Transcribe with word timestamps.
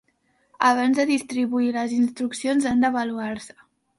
Abans 0.69 1.01
de 1.01 1.05
distribuir 1.09 1.69
les 1.77 1.93
instruccions, 1.99 2.67
han 2.73 2.81
d'avaluar-se. 2.87 3.59